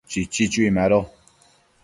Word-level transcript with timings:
Chichi 0.09 0.45
chui 0.51 0.71
ma 0.71 0.85
chono 0.89 1.07